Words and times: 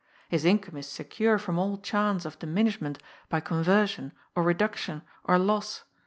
His 0.29 0.45
income 0.45 0.77
is 0.77 0.87
secure 0.89 1.37
from 1.37 1.59
all 1.59 1.77
chance 1.77 2.25
of 2.25 2.39
diminishment 2.39 2.97
by 3.29 3.39
conversion 3.39 4.13
or 4.35 4.41
reduction 4.41 5.03
or 5.25 5.37
loss. 5.37 5.83